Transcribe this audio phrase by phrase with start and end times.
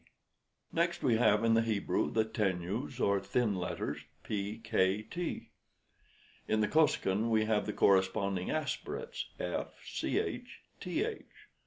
[0.73, 5.49] Next we have in the Hebrew the tenues, or thin letters P, K, T.
[6.47, 10.05] In the Kosekin we have the corresponding aspirates F, Ch,
[10.79, 11.23] Th.